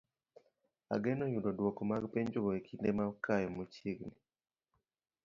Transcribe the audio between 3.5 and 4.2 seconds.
machiegni.